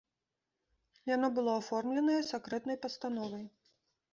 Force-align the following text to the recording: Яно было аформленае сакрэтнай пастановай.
Яно 1.15 1.27
было 1.35 1.51
аформленае 1.61 2.17
сакрэтнай 2.31 2.77
пастановай. 2.87 3.45